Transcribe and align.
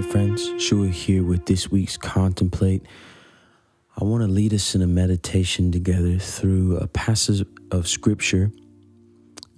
right, 0.00 0.12
friends, 0.12 0.50
Shua 0.62 0.88
here 0.88 1.22
with 1.22 1.44
this 1.46 1.70
week's 1.70 1.98
Contemplate. 1.98 2.82
I 3.98 4.04
want 4.04 4.22
to 4.22 4.28
lead 4.28 4.54
us 4.54 4.74
in 4.74 4.80
a 4.80 4.86
meditation 4.86 5.70
together 5.70 6.18
through 6.18 6.78
a 6.78 6.86
passage 6.86 7.46
of 7.70 7.86
scripture 7.86 8.50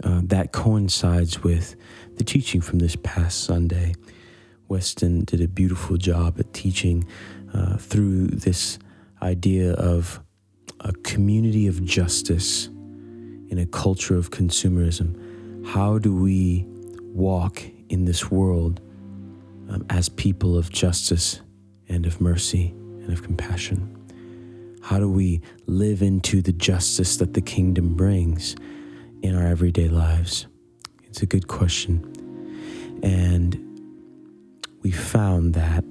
uh, 0.03 0.23
that 0.25 0.51
coincides 0.51 1.45
with 1.45 1.77
the 2.17 2.25
teaching 2.25 2.61
from 2.61 2.81
this 2.81 2.97
past 2.97 3.45
Sunday. 3.45 3.95
Weston 4.67 5.25
did 5.25 5.41
a 5.41 5.47
beautiful 5.47 5.97
job 5.97 6.41
at 6.41 6.53
teaching 6.53 7.07
uh, 7.55 7.77
through 7.77 8.27
this 8.29 8.81
idea 9.21 9.75
of 9.75 10.21
a 10.81 10.93
community 11.05 11.69
of 11.69 11.85
justice 11.85 12.67
in 12.67 13.59
a 13.59 13.67
culture 13.67 14.17
of 14.17 14.31
consumerism. 14.31 15.67
How 15.69 15.99
do 15.99 16.13
we 16.17 16.67
walk 17.13 17.63
in 17.89 18.07
this 18.07 18.31
world 18.31 18.81
um, 19.73 19.87
as 19.91 20.09
people 20.09 20.57
of 20.57 20.71
justice 20.71 21.41
and 21.89 22.07
of 22.07 22.21
mercy 22.21 22.69
and 22.69 23.13
of 23.13 23.23
compassion? 23.23 23.89
How 24.83 24.99
do 24.99 25.09
we 25.09 25.41
live 25.67 26.03
into 26.03 26.43
the 26.43 26.53
justice 26.53 27.17
that 27.19 27.35
the 27.35 27.41
kingdom 27.41 27.95
brings 27.95 28.57
in 29.23 29.35
our 29.35 29.47
everyday 29.47 29.89
lives? 29.89 30.47
It's 31.05 31.23
a 31.23 31.27
good 31.27 31.47
question. 31.47 32.09
And 33.03 33.59
we 34.83 34.91
found 34.91 35.55
that, 35.55 35.85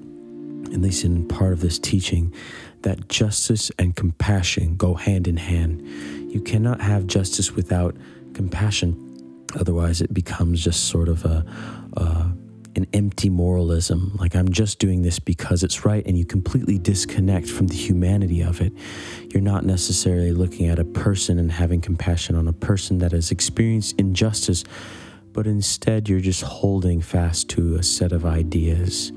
at 0.74 0.80
least 0.80 1.04
in 1.04 1.26
part 1.26 1.52
of 1.52 1.60
this 1.60 1.78
teaching, 1.78 2.34
that 2.82 3.08
justice 3.08 3.70
and 3.78 3.96
compassion 3.96 4.76
go 4.76 4.94
hand 4.94 5.26
in 5.26 5.36
hand. 5.36 5.80
You 6.32 6.40
cannot 6.40 6.80
have 6.80 7.06
justice 7.06 7.52
without 7.52 7.96
compassion. 8.34 9.08
Otherwise, 9.58 10.00
it 10.00 10.12
becomes 10.12 10.62
just 10.62 10.88
sort 10.88 11.08
of 11.08 11.24
a, 11.24 11.44
a 11.96 12.32
an 12.76 12.86
empty 12.92 13.28
moralism, 13.28 14.16
like 14.18 14.34
I'm 14.34 14.50
just 14.50 14.78
doing 14.78 15.02
this 15.02 15.18
because 15.18 15.62
it's 15.62 15.84
right, 15.84 16.04
and 16.06 16.16
you 16.16 16.24
completely 16.24 16.78
disconnect 16.78 17.48
from 17.48 17.66
the 17.66 17.74
humanity 17.74 18.40
of 18.42 18.60
it. 18.60 18.72
You're 19.30 19.42
not 19.42 19.64
necessarily 19.64 20.32
looking 20.32 20.68
at 20.68 20.78
a 20.78 20.84
person 20.84 21.38
and 21.38 21.52
having 21.52 21.80
compassion 21.80 22.34
on 22.34 22.48
a 22.48 22.52
person 22.52 22.98
that 22.98 23.12
has 23.12 23.30
experienced 23.30 23.98
injustice, 23.98 24.64
but 25.32 25.46
instead 25.46 26.08
you're 26.08 26.20
just 26.20 26.42
holding 26.42 27.00
fast 27.00 27.48
to 27.50 27.76
a 27.76 27.82
set 27.82 28.12
of 28.12 28.24
ideas 28.24 29.12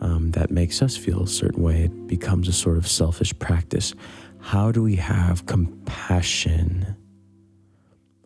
um, 0.00 0.30
that 0.32 0.50
makes 0.50 0.82
us 0.82 0.96
feel 0.96 1.22
a 1.22 1.28
certain 1.28 1.62
way. 1.62 1.84
It 1.84 2.06
becomes 2.06 2.48
a 2.48 2.52
sort 2.52 2.76
of 2.76 2.86
selfish 2.86 3.38
practice. 3.38 3.94
How 4.40 4.72
do 4.72 4.82
we 4.82 4.96
have 4.96 5.46
compassion 5.46 6.96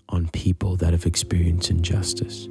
on 0.08 0.28
people 0.28 0.76
that 0.76 0.92
have 0.92 1.06
experienced 1.06 1.70
injustice? 1.70 2.48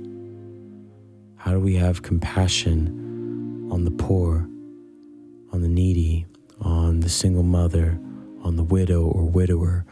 How 1.43 1.51
do 1.51 1.59
we 1.59 1.75
have 1.75 2.03
compassion 2.03 3.67
on 3.69 3.83
the 3.83 3.91
poor, 3.91 4.47
on 5.51 5.61
the 5.61 5.67
needy, 5.67 6.25
on 6.61 7.01
the 7.01 7.09
single 7.09 7.43
mother, 7.43 7.99
on 8.43 8.55
the 8.55 8.63
widow 8.63 9.03
or 9.03 9.25
widower, 9.25 9.85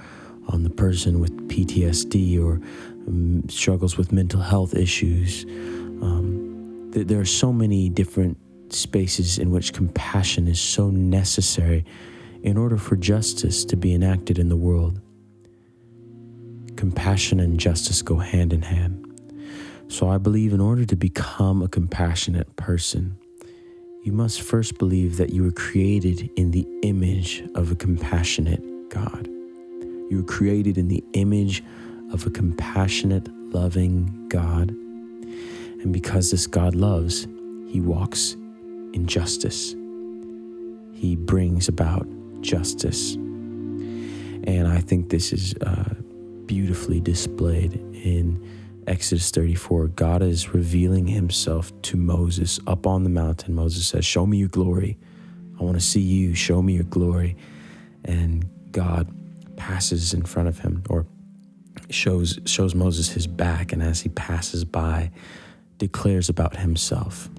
on 0.47 0.63
the 0.63 0.69
person 0.69 1.19
with 1.19 1.49
PTSD 1.49 2.41
or 2.41 2.61
um, 3.05 3.43
struggles 3.49 3.97
with 3.97 4.13
mental 4.13 4.39
health 4.39 4.73
issues? 4.73 5.43
Um, 6.01 6.89
th- 6.93 7.07
there 7.07 7.19
are 7.19 7.25
so 7.25 7.51
many 7.51 7.89
different 7.89 8.37
spaces 8.71 9.37
in 9.37 9.51
which 9.51 9.73
compassion 9.73 10.47
is 10.47 10.61
so 10.61 10.89
necessary 10.89 11.83
in 12.43 12.55
order 12.55 12.77
for 12.77 12.95
justice 12.95 13.65
to 13.65 13.75
be 13.75 13.93
enacted 13.93 14.39
in 14.39 14.47
the 14.47 14.55
world. 14.55 15.01
Compassion 16.77 17.41
and 17.41 17.59
justice 17.59 18.01
go 18.01 18.15
hand 18.15 18.53
in 18.53 18.61
hand. 18.61 19.10
So 19.91 20.07
I 20.07 20.17
believe 20.17 20.53
in 20.53 20.61
order 20.61 20.85
to 20.85 20.95
become 20.95 21.61
a 21.61 21.67
compassionate 21.67 22.55
person, 22.55 23.17
you 24.03 24.13
must 24.13 24.41
first 24.41 24.77
believe 24.77 25.17
that 25.17 25.33
you 25.33 25.43
were 25.43 25.51
created 25.51 26.29
in 26.37 26.51
the 26.51 26.65
image 26.81 27.43
of 27.55 27.71
a 27.73 27.75
compassionate 27.75 28.63
God. 28.89 29.27
You 29.27 30.19
were 30.19 30.23
created 30.23 30.77
in 30.77 30.87
the 30.87 31.03
image 31.11 31.61
of 32.13 32.25
a 32.25 32.29
compassionate, 32.29 33.27
loving 33.53 34.29
God. 34.29 34.69
And 34.69 35.91
because 35.91 36.31
this 36.31 36.47
God 36.47 36.73
loves, 36.73 37.27
he 37.67 37.81
walks 37.81 38.37
in 38.93 39.07
justice. 39.07 39.75
He 40.93 41.17
brings 41.17 41.67
about 41.67 42.07
justice. 42.39 43.15
And 43.15 44.69
I 44.69 44.79
think 44.79 45.09
this 45.09 45.33
is 45.33 45.53
uh, 45.55 45.95
beautifully 46.45 47.01
displayed 47.01 47.73
in 47.93 48.41
Exodus 48.87 49.29
34. 49.31 49.87
God 49.89 50.21
is 50.21 50.53
revealing 50.53 51.07
himself 51.07 51.71
to 51.83 51.97
Moses 51.97 52.59
up 52.67 52.87
on 52.87 53.03
the 53.03 53.09
mountain. 53.09 53.53
Moses 53.53 53.87
says, 53.87 54.05
Show 54.05 54.25
me 54.25 54.37
your 54.37 54.49
glory. 54.49 54.97
I 55.59 55.63
want 55.63 55.75
to 55.75 55.83
see 55.83 56.01
you. 56.01 56.33
Show 56.33 56.61
me 56.61 56.73
your 56.73 56.83
glory. 56.83 57.37
And 58.03 58.49
God 58.71 59.13
passes 59.55 60.13
in 60.13 60.23
front 60.23 60.49
of 60.49 60.59
him 60.59 60.83
or 60.89 61.05
shows 61.89 62.39
shows 62.45 62.73
Moses 62.73 63.09
his 63.09 63.27
back 63.27 63.71
and 63.71 63.83
as 63.83 64.01
he 64.01 64.09
passes 64.09 64.65
by 64.65 65.11
declares 65.77 66.29
about 66.29 66.55
himself. 66.55 67.29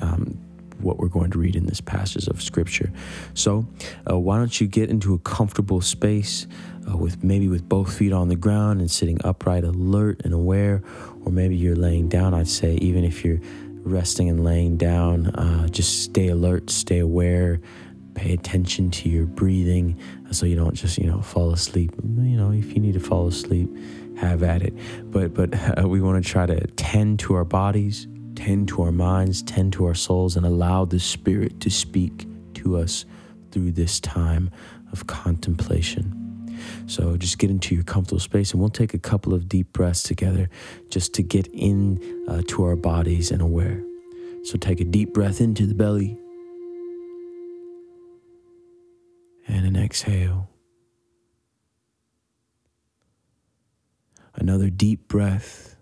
Um, 0.00 0.38
what 0.80 0.98
we're 0.98 1.08
going 1.08 1.30
to 1.30 1.38
read 1.38 1.56
in 1.56 1.66
this 1.66 1.80
passage 1.80 2.28
of 2.28 2.40
scripture. 2.40 2.92
So, 3.34 3.66
uh, 4.08 4.18
why 4.18 4.38
don't 4.38 4.60
you 4.60 4.68
get 4.68 4.90
into 4.90 5.12
a 5.14 5.18
comfortable 5.18 5.80
space 5.80 6.46
uh, 6.88 6.96
with 6.96 7.22
maybe 7.22 7.48
with 7.48 7.68
both 7.68 7.96
feet 7.96 8.12
on 8.12 8.28
the 8.28 8.36
ground 8.36 8.80
and 8.80 8.90
sitting 8.90 9.18
upright, 9.24 9.64
alert 9.64 10.20
and 10.24 10.32
aware, 10.32 10.82
or 11.24 11.32
maybe 11.32 11.56
you're 11.56 11.76
laying 11.76 12.08
down. 12.08 12.34
I'd 12.34 12.48
say, 12.48 12.74
even 12.76 13.04
if 13.04 13.24
you're 13.24 13.40
resting 13.82 14.28
and 14.28 14.44
laying 14.44 14.76
down, 14.76 15.26
uh, 15.28 15.68
just 15.68 16.04
stay 16.04 16.28
alert, 16.28 16.70
stay 16.70 16.98
aware. 16.98 17.60
Pay 18.14 18.32
attention 18.32 18.90
to 18.90 19.08
your 19.08 19.26
breathing 19.26 19.96
uh, 20.28 20.32
so 20.32 20.44
you 20.44 20.56
don't 20.56 20.74
just, 20.74 20.98
you 20.98 21.06
know, 21.06 21.22
fall 21.22 21.52
asleep. 21.52 21.92
You 22.02 22.36
know, 22.36 22.50
if 22.50 22.74
you 22.74 22.80
need 22.80 22.94
to 22.94 23.00
fall 23.00 23.28
asleep, 23.28 23.70
have 24.16 24.42
at 24.42 24.62
it. 24.62 24.74
But 25.10 25.34
but 25.34 25.54
uh, 25.78 25.88
we 25.88 26.00
want 26.00 26.22
to 26.22 26.28
try 26.28 26.46
to 26.46 26.66
tend 26.68 27.20
to 27.20 27.34
our 27.34 27.44
bodies, 27.44 28.08
tend 28.34 28.68
to 28.68 28.82
our 28.82 28.92
minds, 28.92 29.42
tend 29.42 29.72
to 29.74 29.86
our 29.86 29.94
souls, 29.94 30.36
and 30.36 30.44
allow 30.44 30.84
the 30.84 30.98
Spirit 30.98 31.60
to 31.60 31.70
speak 31.70 32.26
to 32.54 32.76
us 32.76 33.04
through 33.52 33.72
this 33.72 34.00
time 34.00 34.50
of 34.90 35.06
contemplation. 35.06 36.27
So 36.86 37.16
just 37.16 37.38
get 37.38 37.50
into 37.50 37.74
your 37.74 37.84
comfortable 37.84 38.20
space, 38.20 38.52
and 38.52 38.60
we'll 38.60 38.70
take 38.70 38.94
a 38.94 38.98
couple 38.98 39.34
of 39.34 39.48
deep 39.48 39.72
breaths 39.72 40.02
together 40.02 40.48
just 40.90 41.14
to 41.14 41.22
get 41.22 41.46
in 41.48 42.24
uh, 42.28 42.42
to 42.48 42.64
our 42.64 42.76
bodies 42.76 43.30
and 43.30 43.42
aware. 43.42 43.82
So 44.44 44.56
take 44.58 44.80
a 44.80 44.84
deep 44.84 45.12
breath 45.12 45.40
into 45.40 45.66
the 45.66 45.74
belly 45.74 46.18
and 49.46 49.66
an 49.66 49.76
exhale. 49.76 50.48
Another 54.34 54.70
deep 54.70 55.08
breath 55.08 55.76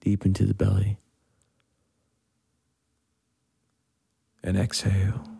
deep 0.00 0.26
into 0.26 0.44
the 0.44 0.54
belly. 0.54 0.98
and 4.44 4.58
exhale. 4.58 5.33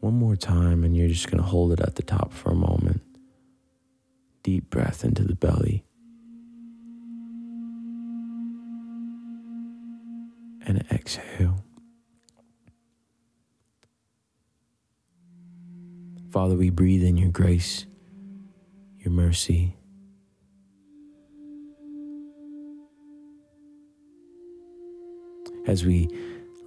One 0.00 0.14
more 0.14 0.36
time, 0.36 0.84
and 0.84 0.96
you're 0.96 1.08
just 1.08 1.26
going 1.30 1.42
to 1.42 1.48
hold 1.48 1.72
it 1.72 1.80
at 1.80 1.96
the 1.96 2.02
top 2.02 2.32
for 2.32 2.50
a 2.50 2.54
moment. 2.54 3.02
Deep 4.42 4.70
breath 4.70 5.04
into 5.04 5.24
the 5.24 5.34
belly. 5.34 5.84
And 10.66 10.84
exhale. 10.92 11.64
Father, 16.30 16.54
we 16.54 16.70
breathe 16.70 17.02
in 17.02 17.16
your 17.16 17.30
grace, 17.30 17.86
your 18.98 19.10
mercy, 19.10 19.74
as 25.66 25.84
we 25.84 26.08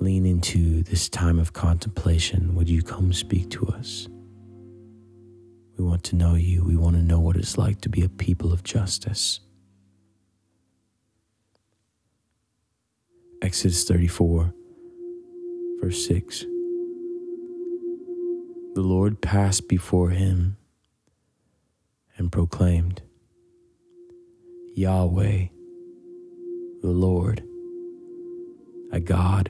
lean 0.01 0.25
into 0.25 0.83
this 0.83 1.07
time 1.07 1.39
of 1.39 1.53
contemplation, 1.53 2.56
would 2.56 2.68
you 2.68 2.81
come 2.81 3.13
speak 3.13 3.50
to 3.51 3.65
us? 3.68 4.07
We 5.77 5.86
want 5.86 6.03
to 6.06 6.15
know 6.15 6.36
you. 6.36 6.63
We 6.63 6.75
want 6.75 6.95
to 6.95 7.01
know 7.01 7.19
what 7.19 7.38
it's 7.38 7.57
like 7.57 7.81
to 7.81 7.89
be 7.89 8.03
a 8.03 8.09
people 8.09 8.51
of 8.51 8.63
justice. 8.63 9.39
Exodus 13.42 13.83
34, 13.83 14.53
verse 15.81 16.07
6. 16.07 16.42
The 18.74 18.81
Lord 18.81 19.21
passed 19.21 19.68
before 19.68 20.09
him 20.12 20.57
and 22.18 22.31
proclaimed, 22.31 23.01
Yahweh, 24.75 25.48
the 26.81 26.88
Lord 26.88 27.44
a 28.92 29.00
God 29.00 29.50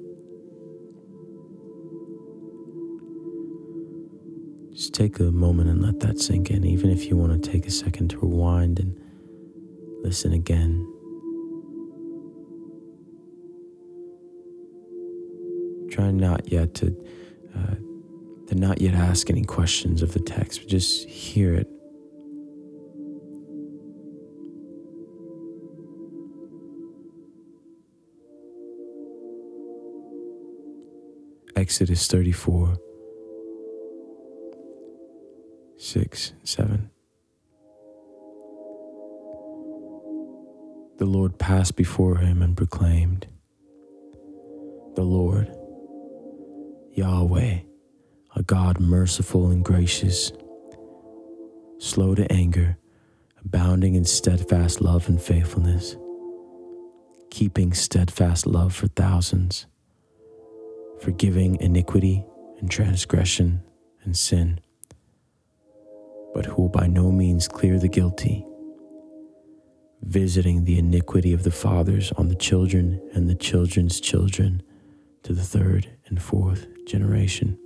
Take 4.91 5.19
a 5.19 5.31
moment 5.31 5.69
and 5.69 5.81
let 5.81 6.01
that 6.01 6.19
sink 6.19 6.51
in, 6.51 6.65
even 6.65 6.89
if 6.89 7.05
you 7.05 7.15
want 7.15 7.41
to 7.41 7.49
take 7.51 7.65
a 7.65 7.71
second 7.71 8.09
to 8.09 8.19
rewind 8.19 8.79
and 8.79 8.99
listen 10.03 10.33
again. 10.33 10.85
Try 15.89 16.11
not 16.11 16.51
yet 16.51 16.73
to, 16.75 16.87
uh, 17.55 17.75
to 18.47 18.55
not 18.55 18.81
yet 18.81 18.93
ask 18.93 19.29
any 19.29 19.43
questions 19.43 20.01
of 20.01 20.13
the 20.13 20.19
text, 20.19 20.61
but 20.61 20.69
just 20.69 21.07
hear 21.07 21.55
it. 21.55 21.67
Exodus 31.55 32.07
34, 32.07 32.77
6, 35.83 36.33
7. 36.43 36.91
The 40.99 41.05
Lord 41.05 41.39
passed 41.39 41.75
before 41.75 42.17
him 42.17 42.43
and 42.43 42.55
proclaimed, 42.55 43.25
The 44.93 45.01
Lord, 45.01 45.51
Yahweh, 46.93 47.61
a 48.35 48.43
God 48.43 48.79
merciful 48.79 49.49
and 49.49 49.65
gracious, 49.65 50.31
slow 51.79 52.13
to 52.13 52.31
anger, 52.31 52.77
abounding 53.43 53.95
in 53.95 54.05
steadfast 54.05 54.81
love 54.81 55.09
and 55.09 55.19
faithfulness, 55.19 55.95
keeping 57.31 57.73
steadfast 57.73 58.45
love 58.45 58.75
for 58.75 58.87
thousands, 58.87 59.65
forgiving 60.99 61.59
iniquity 61.59 62.23
and 62.59 62.69
transgression 62.69 63.63
and 64.03 64.15
sin, 64.15 64.59
but 66.33 66.45
who 66.45 66.63
will 66.63 66.69
by 66.69 66.87
no 66.87 67.11
means 67.11 67.47
clear 67.47 67.77
the 67.77 67.87
guilty, 67.87 68.45
visiting 70.01 70.63
the 70.63 70.79
iniquity 70.79 71.33
of 71.33 71.43
the 71.43 71.51
fathers 71.51 72.11
on 72.13 72.27
the 72.27 72.35
children 72.35 73.01
and 73.13 73.29
the 73.29 73.35
children's 73.35 73.99
children 73.99 74.63
to 75.23 75.33
the 75.33 75.43
third 75.43 75.87
and 76.07 76.21
fourth 76.21 76.67
generation. 76.85 77.57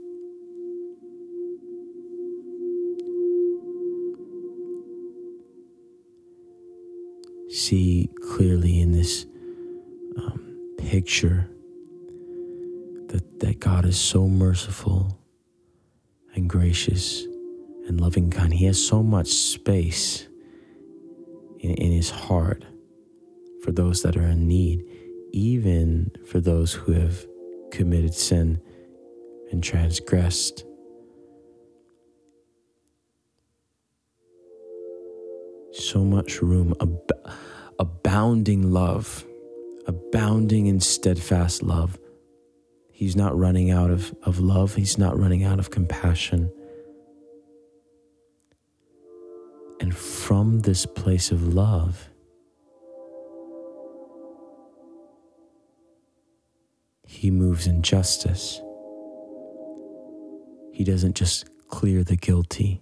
See 7.49 8.09
clearly 8.21 8.81
in 8.81 8.91
this 8.91 9.25
um, 10.17 10.75
picture 10.77 11.49
that, 13.07 13.39
that 13.39 13.59
God 13.59 13.85
is 13.85 13.97
so 13.97 14.27
merciful 14.27 15.17
and 16.35 16.49
gracious 16.49 17.25
and 17.87 18.01
loving 18.01 18.29
kind. 18.29 18.53
He 18.53 18.65
has 18.65 18.83
so 18.83 19.03
much 19.03 19.27
space 19.27 20.27
in, 21.59 21.71
in 21.75 21.91
his 21.91 22.09
heart 22.09 22.63
for 23.63 23.71
those 23.71 24.01
that 24.03 24.15
are 24.17 24.27
in 24.27 24.47
need, 24.47 24.83
even 25.31 26.11
for 26.27 26.39
those 26.39 26.73
who 26.73 26.93
have 26.93 27.25
committed 27.71 28.13
sin 28.13 28.61
and 29.51 29.63
transgressed. 29.63 30.63
So 35.73 36.03
much 36.03 36.41
room, 36.41 36.73
ab- 36.81 37.11
abounding 37.79 38.71
love, 38.71 39.25
abounding 39.87 40.67
in 40.67 40.79
steadfast 40.79 41.61
love. 41.61 41.99
He's 42.91 43.15
not 43.15 43.37
running 43.37 43.71
out 43.71 43.91
of, 43.91 44.15
of 44.23 44.39
love, 44.39 44.75
he's 44.75 44.97
not 44.97 45.19
running 45.19 45.43
out 45.43 45.59
of 45.59 45.69
compassion. 45.69 46.49
And 49.79 49.95
from 49.95 50.61
this 50.61 50.85
place 50.85 51.31
of 51.31 51.53
love, 51.53 52.09
he 57.05 57.29
moves 57.29 57.67
in 57.67 57.81
justice. 57.81 58.61
He 60.71 60.83
doesn't 60.83 61.15
just 61.15 61.49
clear 61.69 62.03
the 62.03 62.15
guilty. 62.15 62.81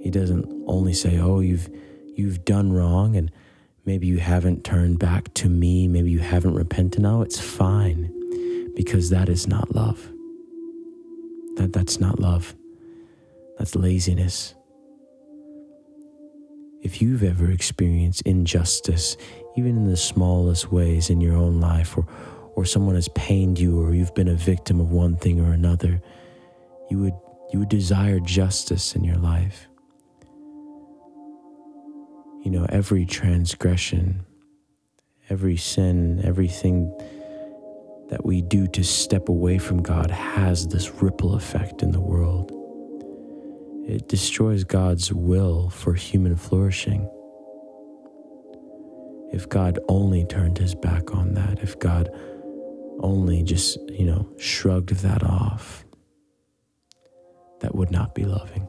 He 0.00 0.10
doesn't 0.10 0.46
only 0.66 0.92
say, 0.92 1.18
"Oh, 1.18 1.40
you've 1.40 1.68
you've 2.14 2.44
done 2.44 2.72
wrong 2.72 3.16
and 3.16 3.30
maybe 3.84 4.06
you 4.06 4.18
haven't 4.18 4.64
turned 4.64 4.98
back 4.98 5.32
to 5.34 5.48
me, 5.48 5.88
maybe 5.88 6.10
you 6.10 6.20
haven't 6.20 6.54
repented." 6.54 7.02
No, 7.02 7.22
it's 7.22 7.40
fine 7.40 8.12
because 8.74 9.10
that 9.10 9.28
is 9.28 9.48
not 9.48 9.74
love. 9.74 10.12
That 11.56 11.72
that's 11.72 11.98
not 11.98 12.20
love. 12.20 12.54
That's 13.58 13.74
laziness. 13.74 14.54
If 16.82 17.02
you've 17.02 17.22
ever 17.22 17.50
experienced 17.50 18.22
injustice, 18.22 19.16
even 19.56 19.76
in 19.76 19.90
the 19.90 19.96
smallest 19.96 20.70
ways 20.70 21.10
in 21.10 21.20
your 21.20 21.36
own 21.36 21.60
life 21.60 21.96
or 21.96 22.06
or 22.56 22.64
someone 22.64 22.94
has 22.94 23.08
pained 23.08 23.58
you 23.58 23.78
or 23.78 23.94
you've 23.94 24.14
been 24.14 24.28
a 24.28 24.34
victim 24.34 24.80
of 24.80 24.90
one 24.90 25.14
thing 25.16 25.40
or 25.40 25.52
another, 25.52 26.02
you 26.90 26.98
would 26.98 27.14
you 27.52 27.60
would 27.60 27.68
desire 27.68 28.18
justice 28.18 28.96
in 28.96 29.04
your 29.04 29.16
life. 29.16 29.68
You 32.42 32.50
know, 32.50 32.66
every 32.68 33.04
transgression, 33.04 34.24
every 35.28 35.56
sin, 35.56 36.20
everything 36.24 36.96
that 38.08 38.24
we 38.24 38.40
do 38.40 38.66
to 38.68 38.82
step 38.84 39.28
away 39.28 39.58
from 39.58 39.82
God 39.82 40.10
has 40.10 40.68
this 40.68 41.02
ripple 41.02 41.34
effect 41.34 41.82
in 41.82 41.90
the 41.90 42.00
world. 42.00 42.55
It 43.86 44.08
destroys 44.08 44.64
God's 44.64 45.12
will 45.12 45.70
for 45.70 45.94
human 45.94 46.34
flourishing. 46.34 47.08
If 49.32 49.48
God 49.48 49.78
only 49.88 50.24
turned 50.24 50.58
his 50.58 50.74
back 50.74 51.14
on 51.14 51.34
that, 51.34 51.60
if 51.60 51.78
God 51.78 52.10
only 53.00 53.42
just, 53.42 53.78
you 53.90 54.04
know, 54.04 54.28
shrugged 54.38 54.90
that 54.90 55.22
off, 55.22 55.84
that 57.60 57.74
would 57.74 57.90
not 57.90 58.14
be 58.14 58.24
loving. 58.24 58.68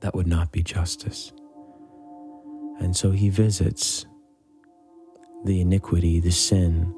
That 0.00 0.14
would 0.14 0.26
not 0.26 0.50
be 0.50 0.62
justice. 0.62 1.32
And 2.80 2.96
so 2.96 3.10
he 3.10 3.28
visits 3.28 4.06
the 5.44 5.60
iniquity, 5.60 6.18
the 6.18 6.32
sin 6.32 6.94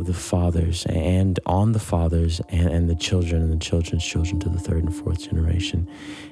of 0.00 0.06
the 0.06 0.14
fathers 0.14 0.86
and 0.86 1.38
on 1.44 1.72
the 1.72 1.78
fathers 1.78 2.40
and, 2.48 2.68
and 2.68 2.88
the 2.88 2.94
children 2.94 3.42
and 3.42 3.52
the 3.52 3.64
children's 3.64 4.04
children 4.04 4.40
to 4.40 4.48
the 4.48 4.58
third 4.58 4.82
and 4.82 4.94
fourth 4.94 5.20
generation. 5.20 5.88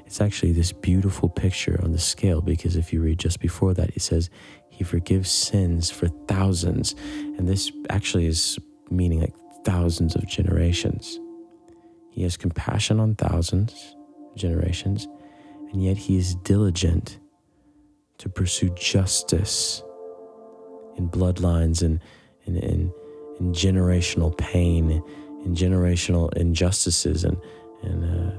It's 0.06 0.20
actually 0.20 0.52
this 0.52 0.72
beautiful 0.72 1.28
picture 1.28 1.78
on 1.84 1.92
the 1.92 1.98
scale 1.98 2.40
because 2.40 2.76
if 2.76 2.92
you 2.92 3.02
read 3.02 3.18
just 3.18 3.40
before 3.40 3.75
that, 3.75 3.90
it 3.90 4.00
says, 4.00 4.30
He 4.70 4.84
forgives 4.84 5.30
sins 5.30 5.90
for 5.90 6.08
thousands. 6.26 6.94
And 7.12 7.46
this 7.46 7.70
actually 7.90 8.26
is 8.26 8.58
meaning 8.90 9.20
like 9.20 9.34
thousands 9.64 10.16
of 10.16 10.26
generations. 10.26 11.20
He 12.10 12.22
has 12.22 12.37
compassion 12.37 12.98
on 12.98 13.14
thousands 13.16 13.94
generations, 14.34 15.06
and 15.72 15.82
yet 15.82 15.98
he 15.98 16.16
is 16.16 16.34
diligent 16.37 17.18
to 18.16 18.28
pursue 18.28 18.70
justice 18.70 19.82
in 20.96 21.08
bloodlines 21.08 21.82
and 21.82 22.00
in, 22.46 22.56
in, 22.56 22.92
in 23.40 23.52
generational 23.52 24.37
pain, 24.37 24.90
in 25.45 25.54
generational 25.54 26.33
injustices 26.37 27.25
and, 27.25 27.37
and 27.83 28.04
uh, 28.04 28.33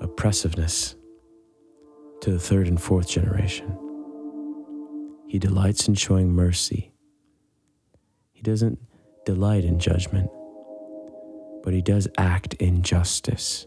oppressiveness 0.00 0.96
to 2.20 2.30
the 2.30 2.38
third 2.38 2.68
and 2.68 2.80
fourth 2.80 3.08
generation. 3.08 3.78
He 5.26 5.38
delights 5.38 5.88
in 5.88 5.94
showing 5.94 6.32
mercy 6.32 6.92
he 8.38 8.42
doesn't 8.42 8.78
delight 9.26 9.64
in 9.64 9.80
judgment, 9.80 10.30
but 11.64 11.74
he 11.74 11.82
does 11.82 12.06
act 12.18 12.54
in 12.54 12.82
justice 12.82 13.66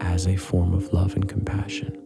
as 0.00 0.28
a 0.28 0.36
form 0.36 0.74
of 0.74 0.92
love 0.92 1.16
and 1.16 1.28
compassion. 1.28 2.00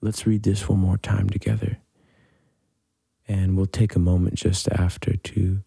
Let's 0.00 0.26
read 0.26 0.42
this 0.42 0.68
one 0.68 0.80
more 0.80 0.98
time 0.98 1.30
together. 1.30 1.78
And 3.28 3.56
we'll 3.56 3.66
take 3.66 3.94
a 3.94 4.00
moment 4.00 4.34
just 4.34 4.68
after 4.68 5.16
to 5.16 5.62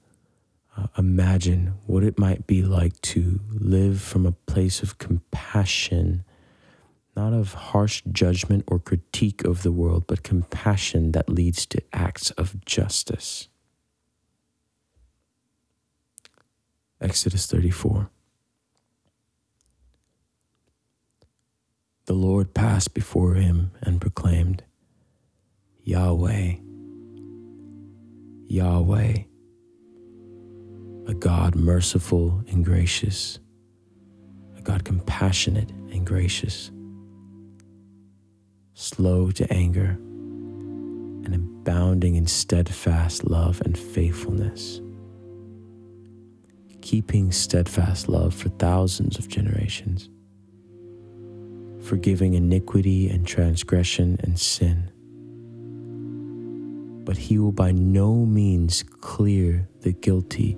uh, 0.78 0.88
imagine 0.98 1.74
what 1.86 2.04
it 2.04 2.20
might 2.20 2.46
be 2.48 2.62
like 2.62 3.00
to 3.02 3.40
live 3.50 4.02
from 4.02 4.26
a 4.26 4.34
place 4.34 4.84
of 4.84 4.98
compassion, 4.98 6.26
not 7.16 7.34
of 7.34 7.54
harsh 7.54 8.04
judgment 8.12 8.66
or 8.68 8.80
critique 8.80 9.44
of 9.46 9.64
the 9.64 9.72
world, 9.72 10.06
but 10.08 10.24
compassion 10.24 11.14
that 11.14 11.30
leads 11.30 11.66
to 11.68 11.82
acts 11.94 12.32
of 12.32 12.64
justice. 12.66 13.48
Exodus 17.00 17.46
34. 17.48 18.10
The 22.06 22.14
Lord 22.14 22.54
passed 22.54 22.94
before 22.94 23.34
him 23.34 23.72
and 23.82 24.00
proclaimed, 24.00 24.64
Yahweh, 25.84 26.56
Yahweh, 28.48 29.18
a 31.08 31.14
God 31.14 31.56
merciful 31.56 32.44
and 32.48 32.64
gracious, 32.64 33.40
a 34.58 34.62
God 34.62 34.84
compassionate 34.86 35.72
and 35.72 36.06
gracious, 36.06 36.72
slow 38.74 39.32
to 39.32 39.52
anger, 39.52 39.98
and 41.25 41.34
abounding 41.34 42.16
in 42.16 42.28
steadfast 42.28 43.25
love 43.25 43.62
and 43.62 43.78
faithfulness, 43.78 44.82
keeping 46.82 47.32
steadfast 47.32 48.08
love 48.08 48.34
for 48.34 48.50
thousands 48.50 49.18
of 49.18 49.28
generations 49.28 50.10
forgiving 51.86 52.34
iniquity 52.34 53.10
and 53.10 53.28
transgression 53.28 54.18
and 54.24 54.40
sin. 54.40 54.92
But 57.06 57.18
he 57.18 57.38
will 57.38 57.52
by 57.52 57.72
no 57.72 58.26
means 58.26 58.84
clear 58.84 59.70
the 59.82 59.94
guilty. 59.94 60.58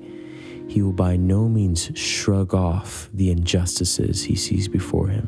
He 0.68 0.82
will 0.82 0.94
by 0.94 1.18
no 1.18 1.48
means 1.50 1.92
shrug 1.94 2.54
off 2.54 3.10
the 3.14 3.30
injustices 3.30 4.24
he 4.24 4.36
sees 4.36 4.68
before 4.68 5.10
him. 5.10 5.28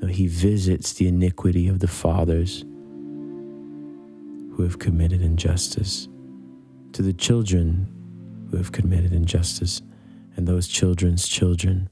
Though 0.00 0.08
he 0.08 0.26
visits 0.26 0.94
the 0.94 1.08
iniquity 1.08 1.68
of 1.68 1.80
the 1.80 1.88
fathers 1.88 2.64
who 4.52 4.62
have 4.62 4.78
committed 4.78 5.20
injustice, 5.22 6.08
to 6.92 7.02
the 7.02 7.12
children 7.12 7.86
who 8.50 8.56
have 8.56 8.72
committed 8.72 9.12
injustice, 9.12 9.82
and 10.36 10.48
those 10.48 10.66
children's 10.66 11.28
children, 11.28 11.90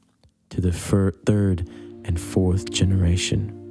to 0.51 0.61
the 0.61 0.73
fir- 0.73 1.13
third 1.27 1.69
and 2.05 2.19
fourth 2.19 2.71
generation. 2.71 3.66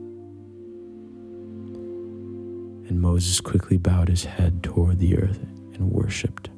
And 2.88 3.02
Moses 3.02 3.42
quickly 3.42 3.78
bowed 3.78 4.10
his 4.10 4.24
head 4.24 4.64
toward 4.64 5.00
the 5.00 5.18
earth 5.18 5.40
and 5.74 5.92
worshiped. 5.92 6.50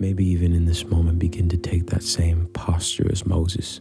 Maybe 0.00 0.24
even 0.26 0.52
in 0.52 0.66
this 0.66 0.84
moment, 0.84 1.18
begin 1.18 1.48
to 1.48 1.56
take 1.56 1.86
that 1.86 2.02
same 2.02 2.46
posture 2.52 3.10
as 3.10 3.26
Moses. 3.26 3.80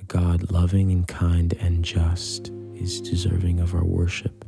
A 0.00 0.04
God 0.04 0.50
loving 0.52 0.92
and 0.92 1.08
kind 1.08 1.52
and 1.54 1.84
just 1.84 2.52
is 2.74 3.00
deserving 3.00 3.58
of 3.58 3.74
our 3.74 3.84
worship. 3.84 4.44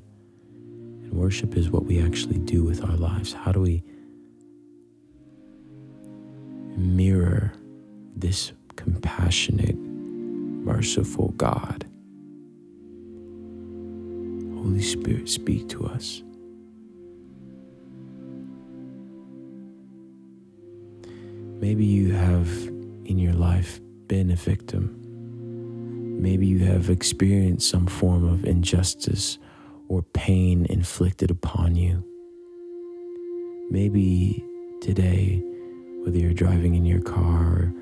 And 1.02 1.12
worship 1.12 1.56
is 1.56 1.70
what 1.70 1.84
we 1.86 2.00
actually 2.00 2.38
do 2.38 2.62
with 2.62 2.84
our 2.84 2.96
lives. 2.96 3.32
How 3.32 3.52
do 3.52 3.60
we? 3.60 3.82
mirror 6.76 7.52
this 8.14 8.52
compassionate, 8.76 9.76
merciful 9.76 11.30
God. 11.36 11.86
Holy 14.54 14.82
Spirit, 14.82 15.28
speak 15.28 15.68
to 15.70 15.86
us. 15.86 16.22
Maybe 21.60 21.84
you 21.84 22.12
have 22.12 22.48
in 23.06 23.18
your 23.18 23.32
life 23.32 23.80
been 24.08 24.30
a 24.30 24.36
victim. 24.36 24.92
Maybe 26.20 26.46
you 26.46 26.58
have 26.60 26.90
experienced 26.90 27.68
some 27.68 27.86
form 27.86 28.28
of 28.28 28.44
injustice 28.44 29.38
or 29.88 30.02
pain 30.02 30.66
inflicted 30.68 31.30
upon 31.30 31.76
you. 31.76 32.04
Maybe 33.70 34.44
today 34.80 35.42
whether 36.04 36.18
you're 36.18 36.34
driving 36.34 36.74
in 36.74 36.84
your 36.84 37.00
car 37.02 37.72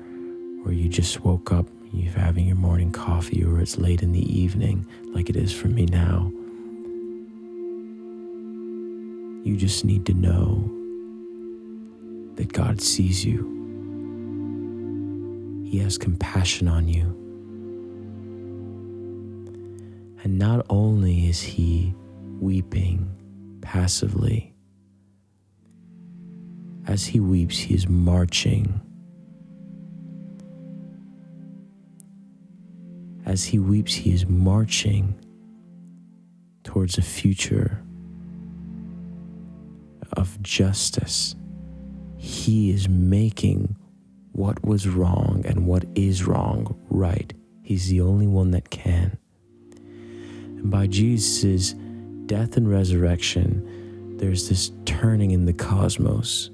or 0.65 0.73
you 0.73 0.89
just 0.89 1.23
woke 1.23 1.51
up, 1.51 1.67
you're 1.93 2.11
having 2.11 2.45
your 2.45 2.55
morning 2.55 2.91
coffee, 2.91 3.43
or 3.43 3.61
it's 3.61 3.77
late 3.77 4.01
in 4.01 4.11
the 4.11 4.39
evening, 4.39 4.85
like 5.13 5.29
it 5.29 5.35
is 5.35 5.53
for 5.53 5.67
me 5.67 5.85
now. 5.85 6.31
You 9.45 9.55
just 9.55 9.85
need 9.85 10.05
to 10.07 10.13
know 10.13 10.69
that 12.35 12.51
God 12.51 12.81
sees 12.81 13.23
you. 13.23 13.53
He 15.69 15.77
has 15.79 15.97
compassion 15.97 16.67
on 16.67 16.87
you. 16.87 17.03
And 20.23 20.39
not 20.39 20.65
only 20.69 21.27
is 21.29 21.41
He 21.41 21.93
weeping 22.39 23.07
passively, 23.61 24.55
as 26.87 27.05
he 27.05 27.19
weeps, 27.19 27.57
he 27.57 27.73
is 27.73 27.87
marching. 27.87 28.81
As 33.25 33.45
he 33.45 33.57
weeps, 33.57 33.95
he 33.95 34.13
is 34.13 34.27
marching 34.27 35.15
towards 36.63 36.97
a 36.99 37.01
future 37.01 37.81
of 40.13 40.39
justice. 40.43 41.35
He 42.17 42.69
is 42.69 42.87
making 42.87 43.75
what 44.31 44.63
was 44.63 44.87
wrong 44.87 45.43
and 45.45 45.65
what 45.65 45.85
is 45.95 46.25
wrong 46.25 46.79
right. 46.89 47.33
He's 47.63 47.89
the 47.89 48.01
only 48.01 48.27
one 48.27 48.51
that 48.51 48.69
can. 48.69 49.17
And 49.75 50.69
by 50.69 50.85
Jesus' 50.85 51.73
death 52.27 52.57
and 52.57 52.69
resurrection, 52.69 54.17
there's 54.17 54.49
this 54.49 54.71
turning 54.85 55.31
in 55.31 55.45
the 55.45 55.53
cosmos 55.53 56.51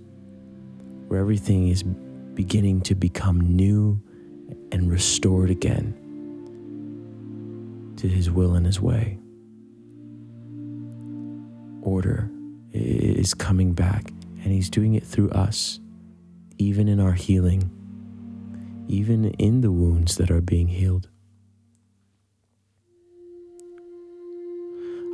where 1.09 1.19
everything 1.19 1.67
is 1.67 1.83
beginning 1.83 2.81
to 2.81 2.95
become 2.95 3.41
new 3.41 4.01
and 4.71 4.89
restored 4.89 5.49
again 5.49 6.00
to 8.01 8.07
His 8.07 8.31
will 8.31 8.55
and 8.55 8.65
His 8.65 8.81
way. 8.81 9.17
Order 11.83 12.29
is 12.73 13.33
coming 13.33 13.73
back, 13.73 14.11
and 14.43 14.51
He's 14.51 14.69
doing 14.69 14.95
it 14.95 15.03
through 15.03 15.29
us, 15.29 15.79
even 16.57 16.87
in 16.87 16.99
our 16.99 17.13
healing, 17.13 17.69
even 18.87 19.25
in 19.35 19.61
the 19.61 19.71
wounds 19.71 20.17
that 20.17 20.31
are 20.31 20.41
being 20.41 20.67
healed. 20.67 21.07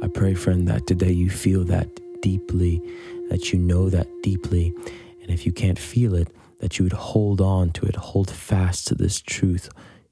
I 0.01 0.07
pray, 0.07 0.33
friend, 0.33 0.67
that 0.67 0.87
today 0.87 1.11
you 1.11 1.29
feel 1.29 1.65
that 1.65 1.89
deeply, 2.21 2.81
that 3.29 3.51
you 3.51 3.59
know 3.59 3.89
that 3.89 4.07
deeply, 4.23 4.73
and 5.21 5.29
if 5.29 5.45
you 5.45 5.51
can't 5.51 5.79
feel 5.79 6.15
it, 6.15 6.29
that 6.59 6.79
you 6.79 6.83
would 6.83 6.93
hold 6.93 7.41
on 7.41 7.71
to 7.71 7.85
it, 7.85 7.95
hold 7.95 8.31
fast 8.31 8.87
to 8.87 8.95
this 8.95 9.19
truth. 9.19 9.69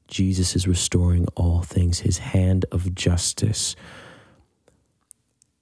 Jesus 0.08 0.56
is 0.56 0.68
restoring 0.68 1.28
all 1.36 1.62
things. 1.62 2.00
His 2.00 2.20
hand 2.20 2.66
of 2.72 2.94
justice 2.96 3.76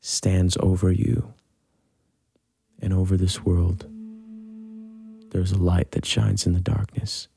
stands 0.02 0.58
over 0.60 0.92
you 0.92 1.34
and 2.82 2.94
over 2.94 3.16
this 3.16 3.44
world. 3.46 3.88
There's 5.32 5.52
a 5.52 5.58
light 5.58 5.92
that 5.92 6.06
shines 6.06 6.46
in 6.46 6.54
the 6.54 6.60
darkness. 6.60 7.28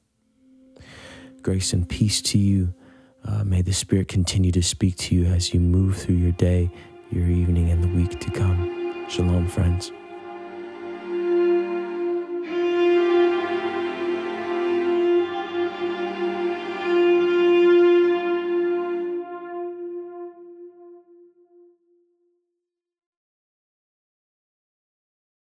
Grace 1.42 1.72
and 1.72 1.88
peace 1.88 2.20
to 2.22 2.38
you. 2.38 2.74
Uh, 3.24 3.44
may 3.44 3.62
the 3.62 3.72
Spirit 3.72 4.08
continue 4.08 4.52
to 4.52 4.62
speak 4.62 4.96
to 4.96 5.14
you 5.14 5.26
as 5.26 5.54
you 5.54 5.60
move 5.60 5.96
through 5.96 6.16
your 6.16 6.32
day, 6.32 6.70
your 7.10 7.28
evening, 7.28 7.70
and 7.70 7.82
the 7.82 7.88
week 7.88 8.20
to 8.20 8.30
come. 8.30 9.06
Shalom, 9.08 9.48
friends. 9.48 9.92